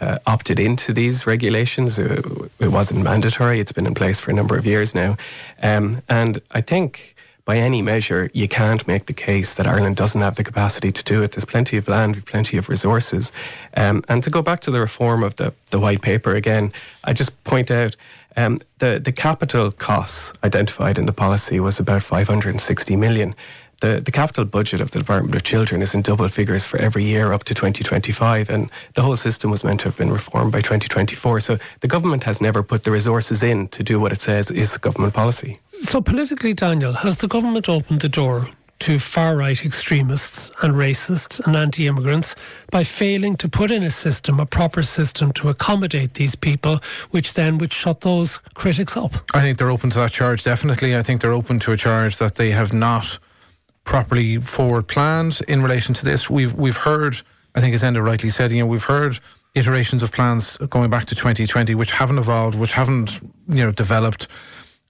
uh, 0.01 0.19
opted 0.27 0.59
into 0.59 0.93
these 0.93 1.27
regulations. 1.27 1.99
It, 1.99 2.25
it, 2.59 2.69
wasn't 2.69 3.03
mandatory. 3.03 3.61
It's 3.61 3.73
been 3.73 3.87
in 3.87 3.95
place 3.95 4.21
for 4.21 4.31
a 4.31 4.35
number 4.35 4.57
of 4.57 4.67
years 4.67 4.95
now. 4.95 5.17
Um, 5.63 6.03
and 6.09 6.41
I 6.51 6.61
think 6.61 7.17
by 7.45 7.59
any 7.59 7.81
measure, 7.81 8.29
you 8.35 8.49
can't 8.49 8.87
make 8.89 9.07
the 9.07 9.13
case 9.13 9.55
that 9.55 9.67
Ireland 9.67 9.97
doesn't 9.97 10.21
have 10.21 10.35
the 10.35 10.45
capacity 10.45 10.91
to 10.91 11.05
do 11.05 11.23
it. 11.23 11.33
There's 11.33 11.45
plenty 11.45 11.77
of 11.77 11.87
land, 11.87 12.27
plenty 12.27 12.57
of 12.57 12.69
resources. 12.69 13.31
Um, 13.77 14.05
and 14.09 14.23
to 14.25 14.31
go 14.31 14.43
back 14.43 14.61
to 14.63 14.71
the 14.71 14.81
reform 14.81 15.23
of 15.23 15.37
the, 15.37 15.55
the 15.71 15.79
white 15.79 16.03
paper 16.03 16.35
again, 16.35 16.73
I 17.05 17.13
just 17.13 17.43
point 17.45 17.71
out 17.71 17.97
um, 18.37 18.61
the, 18.79 19.01
the 19.03 19.13
capital 19.13 19.71
costs 19.71 20.33
identified 20.45 20.99
in 20.99 21.07
the 21.07 21.13
policy 21.13 21.61
was 21.61 21.79
about 21.79 22.03
560 22.03 22.97
million 22.97 23.35
the, 23.81 24.01
the 24.01 24.11
capital 24.11 24.45
budget 24.45 24.81
of 24.81 24.91
the 24.91 24.99
Department 24.99 25.35
of 25.35 25.43
Children 25.43 25.83
is 25.83 25.95
in 25.95 26.03
double 26.03 26.29
figures 26.29 26.65
for 26.65 26.79
every 26.79 27.05
year 27.05 27.33
up 27.33 27.45
to 27.45 27.55
2025, 27.55 28.49
and 28.49 28.71
the 28.95 29.03
whole 29.03 29.17
system 29.17 29.51
was 29.51 29.65
meant 29.65 29.81
to 29.81 29.89
have 29.89 29.97
been 29.97 30.11
reformed 30.11 30.53
by 30.53 30.61
2024. 30.61 31.41
So 31.41 31.59
the 31.81 31.89
government 31.89 32.25
has 32.25 32.41
never 32.41 32.63
put 32.63 32.85
the 32.85 32.91
resources 32.91 33.43
in 33.43 33.69
to 33.69 33.83
do 33.83 34.01
what 34.01 34.13
it 34.13 34.21
says 34.21 34.51
is 34.51 34.73
the 34.73 34.79
government 34.79 35.15
policy. 35.15 35.59
So, 35.69 36.01
politically, 36.01 36.55
Daniel, 36.55 36.95
has 36.95 37.19
the 37.19 37.29
government 37.29 37.69
opened 37.69 38.01
the 38.01 38.09
door 38.09 38.49
to 38.79 38.99
far 38.99 39.37
right 39.37 39.65
extremists 39.65 40.51
and 40.63 40.75
racists 40.75 41.45
and 41.45 41.57
anti 41.57 41.87
immigrants 41.87 42.37
by 42.71 42.85
failing 42.85 43.37
to 43.37 43.49
put 43.49 43.71
in 43.71 43.83
a 43.83 43.91
system, 43.91 44.39
a 44.39 44.47
proper 44.47 44.83
system 44.83 45.33
to 45.33 45.49
accommodate 45.49 46.15
these 46.15 46.35
people, 46.35 46.81
which 47.11 47.35
then 47.35 47.59
would 47.59 47.73
shut 47.73 48.03
those 48.03 48.39
critics 48.55 48.97
up? 48.97 49.13
I 49.35 49.41
think 49.41 49.59
they're 49.59 49.71
open 49.71 49.91
to 49.91 49.99
that 49.99 50.13
charge, 50.13 50.45
definitely. 50.45 50.97
I 50.97 51.03
think 51.03 51.21
they're 51.21 51.33
open 51.33 51.59
to 51.61 51.73
a 51.73 51.77
charge 51.77 52.19
that 52.19 52.35
they 52.35 52.51
have 52.51 52.73
not 52.73 53.19
properly 53.87 54.39
forward 54.39 54.87
planned 54.89 55.41
in 55.49 55.63
relation 55.63 55.95
to 55.95 56.05
this. 56.05 56.29
We've 56.29 56.53
we've 56.53 56.77
heard, 56.77 57.23
I 57.55 57.61
think 57.61 57.75
as 57.75 57.83
Enda 57.83 58.05
rightly 58.05 58.29
said, 58.29 58.53
you 58.53 58.59
know, 58.59 58.67
we've 58.67 58.85
heard 58.85 59.19
iterations 59.55 60.03
of 60.03 60.13
plans 60.13 60.59
going 60.69 60.91
back 60.91 61.07
to 61.07 61.15
2020 61.15 61.75
which 61.75 61.93
haven't 61.93 62.19
evolved, 62.19 62.59
which 62.59 62.75
haven't 62.75 63.21
you 63.49 63.65
know 63.65 63.73
developed. 63.73 64.29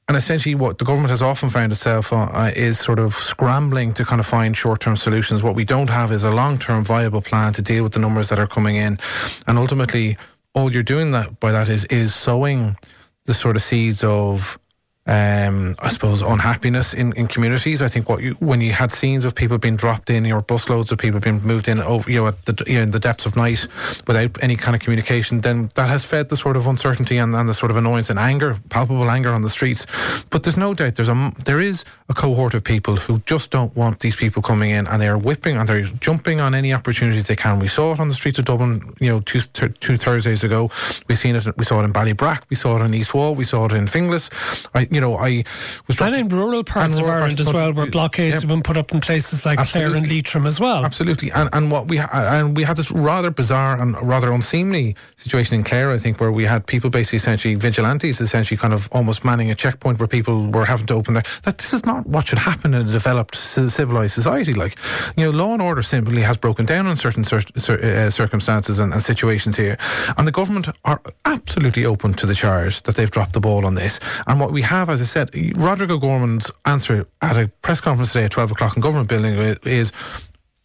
And 0.09 0.17
essentially, 0.17 0.55
what 0.55 0.79
the 0.79 0.85
government 0.85 1.11
has 1.11 1.21
often 1.21 1.51
found 1.51 1.73
itself 1.73 2.13
uh, 2.13 2.53
is 2.55 2.79
sort 2.79 3.01
of 3.01 3.15
scrambling 3.15 3.93
to 3.95 4.05
kind 4.05 4.21
of 4.21 4.27
find 4.27 4.57
short 4.57 4.81
term 4.81 4.97
solutions. 4.97 5.43
What 5.43 5.57
we 5.57 5.65
don't 5.65 5.91
have 5.91 6.11
is 6.11 6.25
a 6.25 6.31
long 6.31 6.59
term 6.59 6.85
viable 6.85 7.21
plan 7.21 7.53
to 7.55 7.63
deal 7.63 7.83
with 7.83 7.93
the 7.93 8.01
numbers 8.01 8.29
that 8.31 8.39
are 8.39 8.47
coming 8.47 8.77
in. 8.77 8.99
And 9.47 9.59
ultimately, 9.59 10.17
all 10.55 10.73
you're 10.73 10.83
doing 10.83 11.11
that 11.11 11.39
by 11.39 11.53
that 11.53 11.69
is 11.69 11.85
is 11.87 12.15
sowing 12.15 12.77
the 13.25 13.35
sort 13.35 13.57
of 13.57 13.63
seeds 13.63 14.05
of 14.05 14.59
um, 15.07 15.77
I 15.79 15.91
suppose, 15.91 16.23
unhappiness 16.23 16.93
in, 16.93 17.13
in 17.13 17.29
communities. 17.29 17.81
I 17.81 17.89
think 17.89 18.09
what 18.09 18.23
you, 18.23 18.35
when 18.35 18.61
you 18.61 18.73
had 18.73 18.91
scenes 18.91 19.25
of 19.25 19.35
people 19.35 19.59
being 19.59 19.77
dropped 19.77 20.11
in, 20.11 20.31
or 20.31 20.43
busloads 20.43 20.91
of 20.91 20.99
people 20.99 21.21
being 21.21 21.43
moved 21.43 21.69
in 21.69 21.81
over, 21.81 22.11
you 22.11 22.21
know, 22.21 22.29
at 22.29 22.45
the, 22.45 22.65
you 22.67 22.75
know, 22.75 22.83
in 22.83 22.91
the 22.91 22.99
depths 22.99 23.27
of 23.27 23.37
night 23.37 23.67
without 24.07 24.43
any 24.43 24.57
kind 24.57 24.75
of 24.75 24.81
communication, 24.81 25.41
then 25.41 25.69
that 25.75 25.89
has 25.89 26.05
fed 26.05 26.29
the 26.29 26.37
sort 26.37 26.57
of 26.57 26.67
uncertainty 26.67 27.19
and, 27.19 27.35
and 27.35 27.49
the 27.49 27.55
sort 27.55 27.71
of 27.71 27.77
annoyance 27.77 28.11
and 28.11 28.19
anger, 28.19 28.59
palpable 28.69 29.11
anger 29.11 29.33
on 29.33 29.43
the 29.43 29.51
streets. 29.51 29.87
But 30.31 30.43
there's 30.43 30.57
no 30.57 30.75
doubt 30.75 30.97
there's 30.97 31.09
a 31.09 31.33
there 31.45 31.61
is 31.61 31.85
a 32.09 32.15
cohort 32.15 32.55
of 32.55 32.65
people 32.65 32.97
who 32.97 33.19
just 33.27 33.51
don't 33.51 33.77
want 33.77 34.01
these 34.01 34.17
people 34.17 34.43
coming 34.43 34.71
in, 34.71 34.87
and 34.87 35.01
they 35.01 35.09
are 35.09 35.19
whipping 35.19 35.57
and 35.57 35.69
they're 35.69 35.83
jumping 35.83 36.41
on 36.41 36.55
any 36.55 36.73
opportunities 36.73 37.27
they 37.27 37.37
can. 37.37 37.59
We 37.59 37.69
saw 37.69 37.93
it 37.93 38.01
on 38.01 38.09
the 38.09 38.15
streets 38.15 38.39
of 38.39 38.45
Dublin, 38.45 38.95
you 39.01 39.09
know, 39.09 39.21
two, 39.21 39.41
two 39.41 39.97
Thursdays 39.97 40.43
ago. 40.43 40.71
We've 41.09 41.19
seen 41.19 41.37
it. 41.37 41.47
We 41.57 41.65
saw 41.65 41.81
it 41.81 41.85
in 41.85 41.93
Ballybrack. 41.93 42.43
We 42.49 42.57
saw 42.57 42.77
it 42.77 42.85
in 42.85 42.95
East 42.95 43.15
Wall. 43.15 43.35
We 43.35 43.45
saw 43.45 43.67
it 43.67 43.73
in 43.73 43.87
Finglas. 43.87 44.31
I, 44.75 44.89
you 44.97 45.01
know, 45.03 45.19
I 45.19 45.45
was 45.87 46.01
and 46.01 46.17
in 46.17 46.29
rural 46.29 46.65
parts 46.65 46.97
of 46.97 47.05
Ireland 47.05 47.39
as 47.39 47.53
well, 47.53 47.71
where 47.75 47.87
blockades 47.87 48.37
yeah. 48.37 48.41
have 48.41 48.49
been 48.49 48.63
put 48.63 48.79
up 48.79 48.93
in 48.93 49.03
places 49.03 49.45
like 49.45 49.59
Absolutely. 49.59 49.91
Clare 49.91 50.03
and 50.03 50.11
Leitrim 50.11 50.47
as 50.47 50.59
well. 50.59 50.87
Absolutely, 50.87 51.31
and 51.33 51.51
and 51.53 51.71
what 51.71 51.89
we 51.89 51.99
ha- 51.99 52.09
and 52.13 52.57
we 52.57 52.63
had 52.63 52.79
this 52.79 52.91
rather 52.91 53.31
bizarre 53.31 53.79
and 53.79 53.95
rather 54.01 54.33
unseemly 54.33 54.97
situation 55.17 55.57
in 55.57 55.65
Clare, 55.65 55.91
I 55.91 55.99
think, 55.99 56.19
where 56.19 56.33
we 56.33 56.45
had 56.45 56.67
people 56.67 56.89
basically 56.89 57.19
essentially 57.19 57.57
vigilantes, 57.57 58.23
essentially 58.23 58.57
kind 58.57 58.73
of 58.73 58.89
almost 58.91 59.23
manning 59.23 59.51
a 59.51 59.55
checkpoint 59.55 59.99
where 59.99 60.09
people 60.09 60.51
were 60.51 60.65
having 60.65 60.87
to 60.87 60.95
open 60.95 61.13
their. 61.13 61.25
That 61.43 61.59
this 61.59 61.75
is 61.75 61.85
not 61.85 62.07
what 62.07 62.27
should 62.27 62.39
happen 62.39 62.73
in 62.73 62.89
a 62.89 62.91
developed 62.91 63.37
civilized 63.37 64.15
society. 64.15 64.55
Like, 64.55 64.79
you 65.15 65.27
know, 65.27 65.31
law 65.31 65.53
and 65.53 65.61
order 65.61 65.83
simply 65.83 66.23
has 66.23 66.39
broken 66.39 66.65
down 66.65 66.87
in 66.87 66.97
certain 66.97 67.23
cir- 67.23 67.53
cir- 67.59 68.07
uh, 68.07 68.11
circumstances 68.11 68.79
and, 68.79 68.95
and 68.95 69.03
situations 69.03 69.57
here, 69.59 69.77
and 70.17 70.27
the 70.27 70.33
government 70.33 70.69
are 70.85 71.03
absolutely 71.27 71.85
open 71.85 72.15
to 72.15 72.25
the 72.25 72.35
charge 72.35 72.83
that 72.85 72.95
they've 72.97 73.11
dropped 73.11 73.35
the 73.35 73.41
ball 73.41 73.67
on 73.67 73.75
this. 73.75 74.01
And 74.27 74.41
what 74.41 74.53
we 74.53 74.63
have, 74.63 74.86
as 74.89 75.01
I 75.01 75.05
said, 75.05 75.31
Roderic 75.57 75.91
O'Gorman's 75.91 76.51
answer 76.65 77.07
at 77.21 77.37
a 77.37 77.49
press 77.63 77.81
conference 77.81 78.13
today 78.13 78.25
at 78.25 78.31
12 78.31 78.53
o'clock 78.53 78.77
in 78.77 78.83
Government 78.83 79.09
Building 79.09 79.35
is 79.65 79.93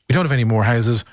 we 0.10 0.14
don't 0.14 0.26
have 0.26 0.32
any 0.32 0.44
more 0.44 0.64
houses. 0.64 1.04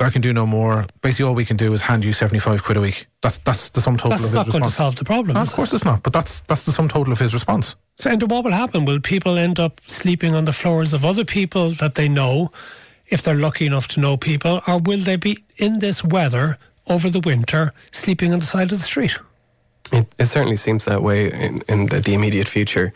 I 0.00 0.10
can 0.10 0.20
do 0.20 0.32
no 0.32 0.46
more. 0.46 0.86
Basically, 1.00 1.26
all 1.26 1.34
we 1.34 1.44
can 1.44 1.56
do 1.56 1.72
is 1.72 1.82
hand 1.82 2.04
you 2.04 2.12
75 2.12 2.64
quid 2.64 2.76
a 2.76 2.80
week. 2.80 3.06
That's 3.20 3.38
that's 3.38 3.68
the 3.68 3.80
sum 3.80 3.96
total 3.96 4.10
that's 4.10 4.24
of 4.24 4.30
his 4.30 4.34
response. 4.34 4.46
That's 4.46 4.54
not 4.54 4.60
going 4.60 4.70
to 4.70 4.74
solve 4.74 4.96
the 4.96 5.04
problem. 5.04 5.34
No, 5.34 5.42
of 5.42 5.52
course 5.52 5.72
it? 5.72 5.76
it's 5.76 5.84
not, 5.84 6.02
but 6.02 6.12
that's 6.12 6.40
that's 6.42 6.64
the 6.66 6.72
sum 6.72 6.88
total 6.88 7.12
of 7.12 7.18
his 7.18 7.32
response. 7.32 7.76
So, 7.96 8.10
and 8.10 8.22
what 8.30 8.44
will 8.44 8.52
happen? 8.52 8.84
Will 8.84 9.00
people 9.00 9.38
end 9.38 9.60
up 9.60 9.80
sleeping 9.86 10.34
on 10.34 10.44
the 10.44 10.52
floors 10.52 10.92
of 10.92 11.04
other 11.04 11.24
people 11.24 11.70
that 11.72 11.94
they 11.94 12.08
know, 12.08 12.50
if 13.06 13.22
they're 13.22 13.36
lucky 13.36 13.66
enough 13.66 13.88
to 13.88 14.00
know 14.00 14.16
people, 14.16 14.60
or 14.66 14.78
will 14.78 14.98
they 14.98 15.16
be 15.16 15.44
in 15.56 15.78
this 15.78 16.02
weather 16.02 16.58
over 16.88 17.08
the 17.08 17.20
winter 17.20 17.72
sleeping 17.92 18.32
on 18.32 18.40
the 18.40 18.46
side 18.46 18.72
of 18.72 18.78
the 18.78 18.84
street? 18.84 19.16
It, 19.92 20.12
it 20.18 20.26
certainly 20.26 20.56
seems 20.56 20.84
that 20.84 21.02
way 21.02 21.30
in, 21.30 21.62
in 21.68 21.86
the, 21.86 22.00
the 22.00 22.14
immediate 22.14 22.48
future. 22.48 22.92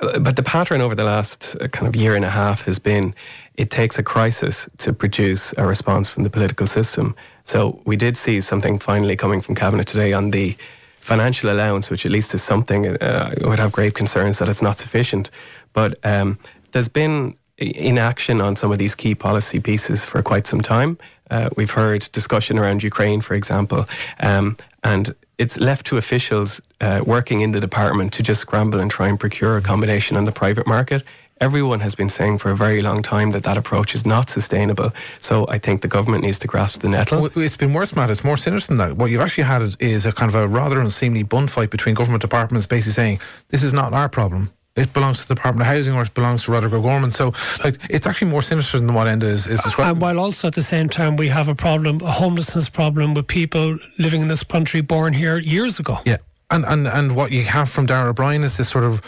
Uh, 0.00 0.18
but 0.18 0.36
the 0.36 0.42
pattern 0.42 0.80
over 0.80 0.94
the 0.94 1.04
last 1.04 1.56
uh, 1.60 1.68
kind 1.68 1.86
of 1.86 1.94
year 1.94 2.14
and 2.16 2.24
a 2.24 2.30
half 2.30 2.62
has 2.62 2.78
been 2.78 3.14
it 3.56 3.70
takes 3.70 3.98
a 3.98 4.02
crisis 4.02 4.68
to 4.78 4.92
produce 4.92 5.54
a 5.56 5.64
response 5.64 6.08
from 6.08 6.24
the 6.24 6.30
political 6.30 6.66
system. 6.66 7.14
So 7.44 7.80
we 7.84 7.96
did 7.96 8.16
see 8.16 8.40
something 8.40 8.80
finally 8.80 9.16
coming 9.16 9.40
from 9.40 9.54
Cabinet 9.54 9.86
today 9.86 10.12
on 10.12 10.32
the 10.32 10.56
financial 10.96 11.50
allowance, 11.50 11.90
which 11.90 12.04
at 12.04 12.10
least 12.10 12.34
is 12.34 12.42
something. 12.42 12.86
Uh, 12.86 13.34
I 13.44 13.46
would 13.46 13.58
have 13.58 13.70
grave 13.70 13.94
concerns 13.94 14.38
that 14.38 14.48
it's 14.48 14.62
not 14.62 14.76
sufficient. 14.76 15.30
But 15.72 15.98
um, 16.02 16.38
there's 16.72 16.88
been 16.88 17.36
inaction 17.58 18.40
on 18.40 18.56
some 18.56 18.72
of 18.72 18.78
these 18.78 18.94
key 18.94 19.14
policy 19.14 19.60
pieces 19.60 20.04
for 20.04 20.22
quite 20.22 20.46
some 20.46 20.60
time. 20.60 20.98
Uh, 21.30 21.50
we've 21.56 21.70
heard 21.70 22.08
discussion 22.12 22.58
around 22.58 22.82
Ukraine, 22.82 23.20
for 23.20 23.34
example, 23.34 23.86
um, 24.20 24.56
and 24.82 25.14
it's 25.38 25.58
left 25.58 25.86
to 25.86 25.96
officials 25.96 26.60
uh, 26.80 27.02
working 27.06 27.40
in 27.40 27.52
the 27.52 27.60
department 27.60 28.12
to 28.14 28.22
just 28.22 28.40
scramble 28.40 28.80
and 28.80 28.90
try 28.90 29.08
and 29.08 29.18
procure 29.18 29.56
accommodation 29.56 30.16
on 30.16 30.24
the 30.24 30.32
private 30.32 30.66
market. 30.66 31.02
Everyone 31.40 31.80
has 31.80 31.94
been 31.96 32.08
saying 32.08 32.38
for 32.38 32.50
a 32.50 32.56
very 32.56 32.80
long 32.80 33.02
time 33.02 33.32
that 33.32 33.42
that 33.42 33.56
approach 33.56 33.94
is 33.94 34.06
not 34.06 34.30
sustainable. 34.30 34.92
So 35.18 35.46
I 35.48 35.58
think 35.58 35.82
the 35.82 35.88
government 35.88 36.22
needs 36.22 36.38
to 36.38 36.46
grasp 36.46 36.80
the 36.80 36.88
nettle. 36.88 37.26
It's 37.36 37.56
been 37.56 37.72
worse, 37.72 37.96
Matt. 37.96 38.08
It's 38.10 38.22
more 38.22 38.36
sinister 38.36 38.68
than 38.68 38.78
that. 38.78 38.96
What 38.96 39.10
you've 39.10 39.20
actually 39.20 39.44
had 39.44 39.74
is 39.80 40.06
a 40.06 40.12
kind 40.12 40.28
of 40.28 40.36
a 40.36 40.46
rather 40.46 40.80
unseemly 40.80 41.24
bun 41.24 41.48
fight 41.48 41.70
between 41.70 41.96
government 41.96 42.22
departments 42.22 42.66
basically 42.66 42.92
saying, 42.92 43.20
this 43.48 43.62
is 43.64 43.72
not 43.72 43.92
our 43.92 44.08
problem 44.08 44.52
it 44.76 44.92
belongs 44.92 45.22
to 45.22 45.28
the 45.28 45.34
Department 45.34 45.62
of 45.68 45.74
Housing 45.74 45.94
or 45.94 46.02
it 46.02 46.14
belongs 46.14 46.44
to 46.44 46.52
Roderic 46.52 46.74
O'Gorman. 46.74 47.12
So, 47.12 47.32
like, 47.62 47.78
it's 47.88 48.06
actually 48.06 48.30
more 48.30 48.42
sinister 48.42 48.78
than 48.78 48.92
what 48.92 49.06
Enda 49.06 49.24
is, 49.24 49.46
is 49.46 49.60
uh, 49.60 49.62
describing. 49.62 49.92
And 49.92 50.02
while 50.02 50.18
also 50.18 50.48
at 50.48 50.54
the 50.54 50.62
same 50.62 50.88
time 50.88 51.16
we 51.16 51.28
have 51.28 51.48
a 51.48 51.54
problem, 51.54 52.00
a 52.00 52.10
homelessness 52.10 52.68
problem 52.68 53.14
with 53.14 53.26
people 53.26 53.78
living 53.98 54.22
in 54.22 54.28
this 54.28 54.42
country 54.42 54.80
born 54.80 55.12
here 55.12 55.38
years 55.38 55.78
ago. 55.78 55.98
Yeah. 56.04 56.16
And, 56.50 56.64
and, 56.64 56.86
and 56.86 57.16
what 57.16 57.32
you 57.32 57.44
have 57.44 57.68
from 57.68 57.86
Darragh 57.86 58.10
O'Brien 58.10 58.42
is 58.42 58.56
this 58.56 58.68
sort 58.68 58.84
of 58.84 59.00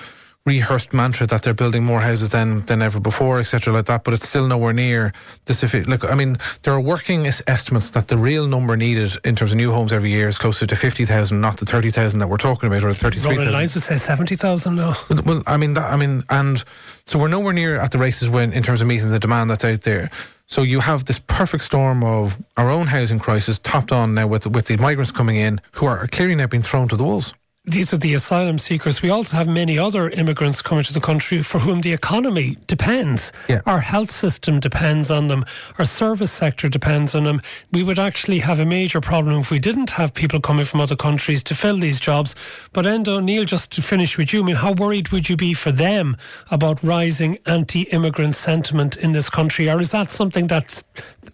rehearsed 0.46 0.94
mantra 0.94 1.26
that 1.26 1.42
they're 1.42 1.52
building 1.52 1.84
more 1.84 2.00
houses 2.00 2.30
than 2.30 2.62
than 2.62 2.80
ever 2.80 3.00
before, 3.00 3.40
etc., 3.40 3.74
like 3.74 3.86
that. 3.86 4.04
But 4.04 4.14
it's 4.14 4.28
still 4.28 4.46
nowhere 4.46 4.72
near 4.72 5.12
the 5.44 5.54
sufficient. 5.54 5.88
Look, 5.88 6.04
I 6.04 6.14
mean, 6.14 6.38
there 6.62 6.72
are 6.72 6.80
working 6.80 7.26
estimates 7.26 7.90
that 7.90 8.08
the 8.08 8.16
real 8.16 8.46
number 8.46 8.76
needed 8.76 9.16
in 9.24 9.36
terms 9.36 9.50
of 9.50 9.56
new 9.56 9.72
homes 9.72 9.92
every 9.92 10.10
year 10.10 10.28
is 10.28 10.38
closer 10.38 10.64
to 10.64 10.76
fifty 10.76 11.04
thousand, 11.04 11.40
not 11.40 11.58
the 11.58 11.66
thirty 11.66 11.90
thousand 11.90 12.20
that 12.20 12.28
we're 12.28 12.36
talking 12.36 12.68
about, 12.68 12.84
or 12.84 12.92
thirty 12.92 13.18
three 13.18 13.34
thousand. 13.36 13.52
Lines 13.52 13.72
to 13.74 13.80
say 13.80 13.96
seventy 13.96 14.36
thousand 14.36 14.76
now. 14.76 14.94
Well, 15.26 15.42
I 15.46 15.56
mean, 15.56 15.74
that, 15.74 15.92
I 15.92 15.96
mean, 15.96 16.22
and 16.30 16.62
so 17.04 17.18
we're 17.18 17.28
nowhere 17.28 17.52
near 17.52 17.76
at 17.76 17.90
the 17.90 17.98
races 17.98 18.30
when 18.30 18.52
in 18.52 18.62
terms 18.62 18.80
of 18.80 18.86
meeting 18.86 19.10
the 19.10 19.18
demand 19.18 19.50
that's 19.50 19.64
out 19.64 19.82
there. 19.82 20.10
So 20.48 20.62
you 20.62 20.78
have 20.78 21.06
this 21.06 21.18
perfect 21.18 21.64
storm 21.64 22.04
of 22.04 22.40
our 22.56 22.70
own 22.70 22.86
housing 22.86 23.18
crisis 23.18 23.58
topped 23.58 23.90
on 23.90 24.14
now 24.14 24.28
with 24.28 24.46
with 24.46 24.66
the 24.66 24.76
migrants 24.76 25.10
coming 25.10 25.36
in 25.36 25.60
who 25.72 25.86
are 25.86 26.06
clearly 26.06 26.36
now 26.36 26.46
being 26.46 26.62
thrown 26.62 26.86
to 26.88 26.96
the 26.96 27.02
wolves 27.02 27.34
these 27.66 27.92
are 27.92 27.98
the 27.98 28.14
asylum 28.14 28.58
seekers. 28.58 29.02
We 29.02 29.10
also 29.10 29.36
have 29.36 29.48
many 29.48 29.76
other 29.76 30.08
immigrants 30.10 30.62
coming 30.62 30.84
to 30.84 30.92
the 30.92 31.00
country 31.00 31.42
for 31.42 31.58
whom 31.58 31.80
the 31.80 31.92
economy 31.92 32.58
depends. 32.68 33.32
Yeah. 33.48 33.60
Our 33.66 33.80
health 33.80 34.12
system 34.12 34.60
depends 34.60 35.10
on 35.10 35.26
them. 35.26 35.44
Our 35.76 35.84
service 35.84 36.30
sector 36.30 36.68
depends 36.68 37.16
on 37.16 37.24
them. 37.24 37.42
We 37.72 37.82
would 37.82 37.98
actually 37.98 38.38
have 38.38 38.60
a 38.60 38.64
major 38.64 39.00
problem 39.00 39.40
if 39.40 39.50
we 39.50 39.58
didn't 39.58 39.90
have 39.90 40.14
people 40.14 40.40
coming 40.40 40.64
from 40.64 40.80
other 40.80 40.94
countries 40.94 41.42
to 41.42 41.56
fill 41.56 41.76
these 41.78 41.98
jobs. 41.98 42.36
But 42.72 42.84
Enda 42.84 43.08
O'Neill, 43.08 43.44
just 43.44 43.72
to 43.72 43.82
finish 43.82 44.16
with 44.16 44.32
you, 44.32 44.42
I 44.42 44.46
mean, 44.46 44.56
how 44.56 44.72
worried 44.72 45.08
would 45.08 45.28
you 45.28 45.36
be 45.36 45.52
for 45.52 45.72
them 45.72 46.16
about 46.52 46.80
rising 46.84 47.36
anti-immigrant 47.46 48.36
sentiment 48.36 48.96
in 48.96 49.10
this 49.10 49.28
country, 49.28 49.68
or 49.68 49.80
is 49.80 49.90
that 49.90 50.12
something 50.12 50.46
that 50.46 50.84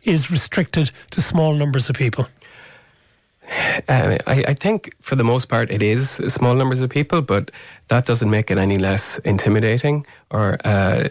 is 0.05 0.31
restricted 0.31 0.91
to 1.11 1.21
small 1.21 1.53
numbers 1.55 1.91
of 1.91 1.97
people? 1.97 2.27
Uh, 3.89 4.19
I, 4.27 4.45
I, 4.49 4.55
think 4.55 4.95
for 5.01 5.15
the 5.17 5.25
most 5.25 5.47
part 5.49 5.71
it 5.71 5.83
is 5.83 6.11
small 6.11 6.55
numbers 6.55 6.81
of 6.81 6.91
people, 6.91 7.21
but 7.21 7.51
that 7.89 8.07
doesn't 8.07 8.31
make 8.31 8.51
it 8.51 8.59
any 8.59 8.79
less 8.79 9.19
intimidating 9.19 10.07
or 10.31 10.57
uh, 10.65 11.09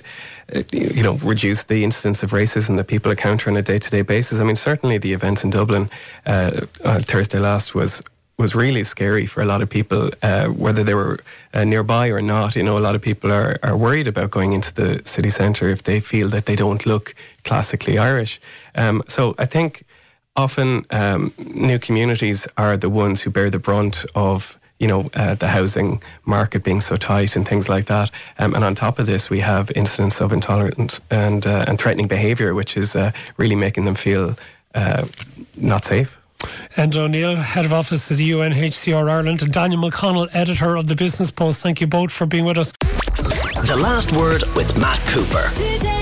you 0.71 1.03
know 1.03 1.15
reduce 1.23 1.63
the 1.63 1.83
incidence 1.83 2.23
of 2.23 2.31
racism 2.31 2.77
that 2.77 2.87
people 2.87 3.11
encounter 3.11 3.49
on 3.49 3.57
a 3.57 3.61
day 3.61 3.77
to 3.79 3.89
day 3.89 4.01
basis. 4.01 4.39
I 4.39 4.43
mean, 4.43 4.55
certainly 4.55 4.97
the 4.97 5.13
event 5.13 5.43
in 5.43 5.49
Dublin 5.51 5.89
uh, 6.25 6.61
Thursday 6.83 7.39
last 7.39 7.75
was 7.75 8.01
was 8.41 8.55
really 8.55 8.83
scary 8.83 9.27
for 9.27 9.41
a 9.41 9.45
lot 9.45 9.61
of 9.61 9.69
people, 9.69 10.09
uh, 10.23 10.47
whether 10.47 10.83
they 10.83 10.95
were 10.95 11.19
uh, 11.53 11.63
nearby 11.63 12.07
or 12.07 12.21
not. 12.21 12.55
You 12.55 12.63
know, 12.63 12.77
a 12.77 12.79
lot 12.87 12.95
of 12.95 13.01
people 13.01 13.31
are, 13.31 13.59
are 13.61 13.77
worried 13.77 14.07
about 14.07 14.31
going 14.31 14.53
into 14.53 14.73
the 14.73 15.01
city 15.05 15.29
centre 15.29 15.69
if 15.69 15.83
they 15.83 15.99
feel 15.99 16.27
that 16.29 16.47
they 16.47 16.55
don't 16.55 16.85
look 16.85 17.13
classically 17.43 17.97
Irish. 17.99 18.41
Um, 18.73 19.03
so 19.07 19.35
I 19.37 19.45
think 19.45 19.83
often 20.41 20.85
um, 20.89 21.33
new 21.37 21.79
communities 21.79 22.47
are 22.57 22.75
the 22.75 22.89
ones 22.89 23.21
who 23.21 23.29
bear 23.29 23.49
the 23.49 23.59
brunt 23.59 24.05
of 24.15 24.59
you 24.79 24.87
know 24.87 25.09
uh, 25.13 25.35
the 25.35 25.47
housing 25.47 26.01
market 26.25 26.63
being 26.63 26.81
so 26.81 26.97
tight 26.97 27.35
and 27.35 27.47
things 27.47 27.69
like 27.69 27.85
that. 27.85 28.11
Um, 28.39 28.55
and 28.55 28.63
on 28.63 28.75
top 28.75 28.99
of 28.99 29.05
this, 29.05 29.29
we 29.29 29.39
have 29.41 29.71
incidents 29.75 30.19
of 30.21 30.33
intolerance 30.33 30.99
and 31.09 31.45
uh, 31.45 31.65
and 31.67 31.79
threatening 31.79 32.07
behaviour, 32.07 32.53
which 32.53 32.75
is 32.75 32.95
uh, 32.95 33.11
really 33.37 33.55
making 33.55 33.85
them 33.85 33.95
feel 33.95 34.35
uh, 34.75 35.05
not 35.55 35.85
safe. 35.85 36.17
Enda 36.75 36.95
O'Neill, 36.95 37.35
Head 37.35 37.65
of 37.65 37.73
Office 37.73 38.11
at 38.11 38.17
the 38.17 38.31
UNHCR 38.31 39.07
Ireland, 39.09 39.43
and 39.43 39.53
Daniel 39.53 39.81
McConnell, 39.81 40.27
Editor 40.33 40.75
of 40.75 40.87
the 40.87 40.95
Business 40.95 41.29
Post. 41.29 41.61
Thank 41.61 41.81
you 41.81 41.87
both 41.87 42.11
for 42.11 42.25
being 42.25 42.45
with 42.45 42.57
us. 42.57 42.73
The 42.81 43.79
last 43.79 44.11
word 44.11 44.43
with 44.55 44.75
Matt 44.79 44.99
Cooper. 45.05 45.47
Today. 45.53 46.00